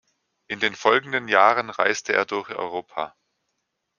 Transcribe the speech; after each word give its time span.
In 0.47 0.59
den 0.59 0.73
folgenden 0.73 1.27
Jahren 1.27 1.69
reiste 1.69 2.13
er 2.13 2.25
durch 2.25 2.49
Europa. 2.49 3.15